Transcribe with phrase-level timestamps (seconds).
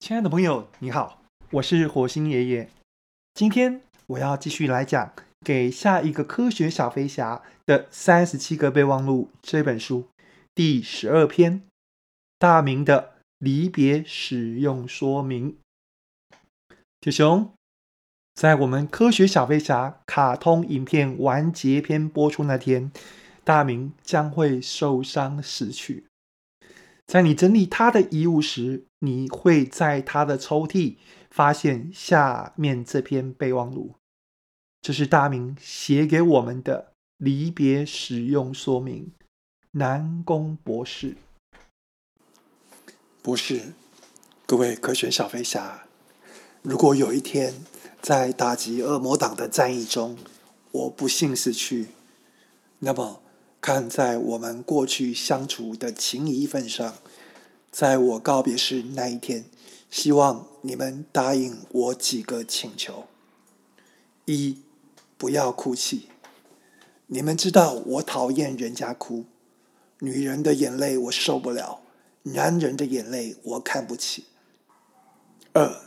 [0.00, 2.70] 亲爱的朋友，你好，我是火星爷爷。
[3.34, 5.06] 今天我要继续来讲
[5.44, 10.06] 《给下一个科学小飞侠的三十七个备忘录》这本书
[10.54, 11.62] 第十二篇：
[12.38, 15.58] 大明的离别使用说明。
[17.00, 17.52] 铁熊，
[18.34, 22.90] 在我们科学小飞侠卡通影片完结篇播出那天，
[23.42, 26.04] 大明将会受伤死去。
[27.08, 30.96] 在你整理他的遗物时，你会在他的抽屉
[31.30, 33.94] 发现下面这篇备忘录，
[34.82, 39.10] 这是大明写给我们的离别使用说明。
[39.70, 41.16] 南宫博士，
[43.22, 43.72] 博士，
[44.44, 45.86] 各位科学小飞侠，
[46.60, 47.54] 如果有一天
[48.02, 50.18] 在打击恶魔党的战役中，
[50.72, 51.86] 我不幸死去，
[52.80, 53.22] 那么。
[53.60, 56.94] 看在我们过去相处的情谊份上，
[57.70, 59.44] 在我告别式那一天，
[59.90, 63.06] 希望你们答应我几个请求：
[64.26, 64.62] 一，
[65.16, 66.08] 不要哭泣。
[67.08, 69.24] 你们知道我讨厌人家哭，
[70.00, 71.80] 女人的眼泪我受不了，
[72.22, 74.24] 男人的眼泪我看不起。
[75.52, 75.82] 二，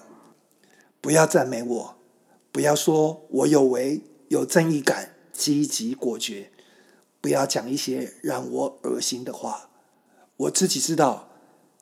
[0.99, 1.95] 不要赞美我，
[2.51, 6.51] 不要说我有为、有正义感、积极果决。
[7.21, 9.69] 不要讲一些让我恶心的话。
[10.35, 11.29] 我自己知道，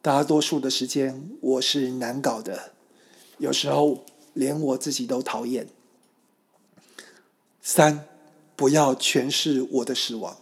[0.01, 2.73] 大多数的时间我是难搞的，
[3.37, 5.69] 有时候连我自己都讨厌。
[7.61, 8.05] 三，
[8.55, 10.37] 不要诠释我的死亡，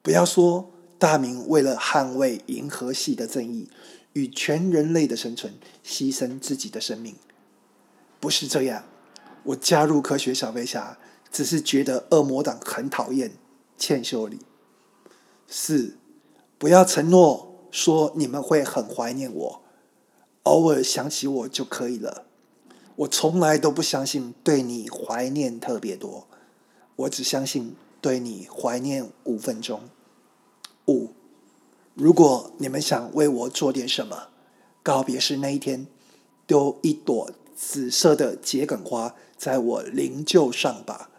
[0.00, 3.68] 不要说大明为了捍卫银河系的正义
[4.14, 5.52] 与全人类的生存，
[5.84, 7.16] 牺牲自己的生命。
[8.20, 8.84] 不是这样，
[9.42, 10.96] 我加入科学小飞侠，
[11.30, 13.32] 只是觉得恶魔党很讨厌。
[13.76, 14.40] 欠修理。
[15.46, 15.96] 四，
[16.58, 19.62] 不要承诺说你们会很怀念我，
[20.44, 22.26] 偶尔想起我就可以了。
[22.96, 26.28] 我从来都不相信对你怀念特别多，
[26.96, 29.80] 我只相信对你怀念五分钟。
[30.86, 31.10] 五，
[31.94, 34.28] 如果你们想为我做点什么，
[34.82, 35.86] 告别式那一天，
[36.46, 41.10] 丢一朵紫色的桔梗花在我灵柩上吧，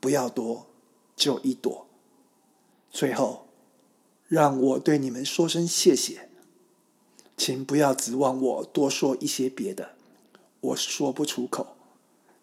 [0.00, 0.66] 不要多。
[1.16, 1.86] 就一朵。
[2.90, 3.46] 最后，
[4.28, 6.28] 让我对你们说声谢谢，
[7.36, 9.96] 请不要指望我多说一些别的，
[10.60, 11.76] 我说不出口。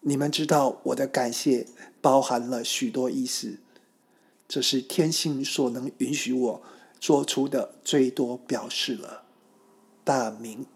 [0.00, 1.66] 你们知道我的感谢
[2.02, 3.58] 包含了许多意思，
[4.46, 6.62] 这是天性所能允许我
[7.00, 9.22] 做出的最多表示了。
[10.04, 10.66] 大明。